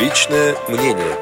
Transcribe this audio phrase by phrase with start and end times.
[0.00, 1.16] Личное мнение.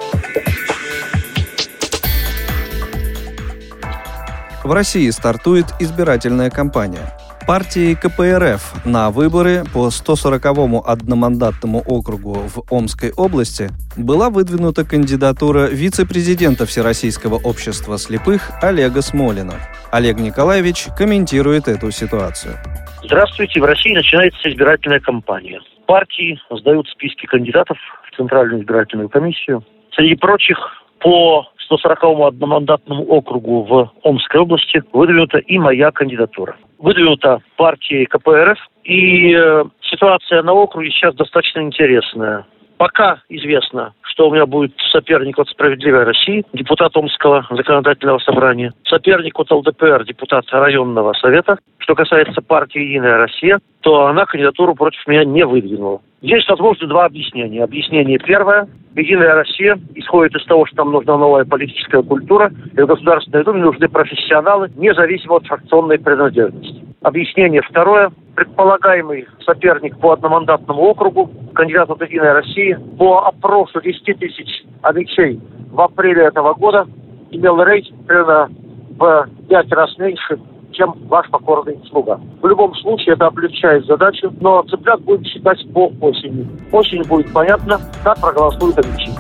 [4.64, 7.16] В России стартует избирательная кампания.
[7.46, 16.66] Партии КПРФ на выборы по 140-му одномандатному округу в Омской области была выдвинута кандидатура вице-президента
[16.66, 19.54] Всероссийского общества слепых Олега Смолина.
[19.92, 22.58] Олег Николаевич комментирует эту ситуацию.
[23.04, 23.60] Здравствуйте.
[23.60, 25.60] В России начинается избирательная кампания.
[25.86, 27.76] Партии сдают списки кандидатов
[28.10, 29.62] в Центральную избирательную комиссию.
[29.92, 30.56] Среди прочих,
[31.00, 36.56] по 140-му одномандатному округу в Омской области выдвинута и моя кандидатура.
[36.78, 42.46] Выдвинута партией КПРФ, и э, ситуация на округе сейчас достаточно интересная.
[42.78, 49.38] Пока известно, что у меня будет соперник от «Справедливой России», депутат Омского законодательного собрания, соперник
[49.38, 51.58] от ЛДПР, депутат районного совета.
[51.78, 56.00] Что касается партии «Единая Россия», то она кандидатуру против меня не выдвинула.
[56.20, 57.62] Есть, возможно, два объяснения.
[57.62, 58.66] Объяснение первое.
[58.96, 63.60] Единая Россия исходит из того, что нам нужна новая политическая культура, и в Государственной Думе
[63.60, 66.82] нужны профессионалы, независимо от фракционной принадлежности.
[67.02, 68.10] Объяснение второе.
[68.36, 75.80] Предполагаемый соперник по одномандатному округу, кандидат от «Единой России», по опросу 10 тысяч обещей в
[75.80, 76.86] апреле этого года
[77.30, 78.48] имел рейтинг примерно
[78.96, 80.38] в пять раз меньше,
[80.72, 82.20] чем ваш покорный слуга.
[82.42, 86.46] В любом случае это облегчает задачу, но цыплят будем считать по осени.
[86.72, 89.13] Осенью будет понятно, как проголосуют обещания.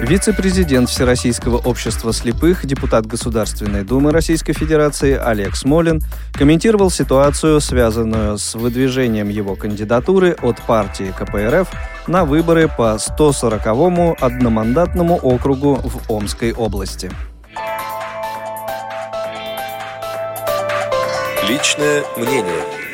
[0.00, 6.00] Вице-президент Всероссийского общества слепых, депутат Государственной Думы Российской Федерации Олег Смолин
[6.32, 11.68] комментировал ситуацию, связанную с выдвижением его кандидатуры от партии КПРФ
[12.06, 17.10] на выборы по 140-му одномандатному округу в Омской области.
[21.48, 22.87] Личное мнение.